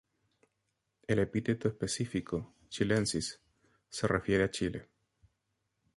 [1.05, 3.39] El epíteto específico "chilensis"
[3.87, 4.89] se refiere a Chile.